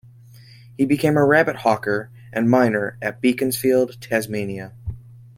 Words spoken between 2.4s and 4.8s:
miner at Beaconsfield, Tasmania.